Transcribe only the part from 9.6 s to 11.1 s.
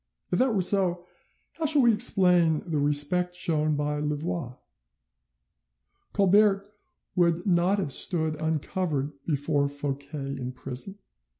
Fouquet in prison.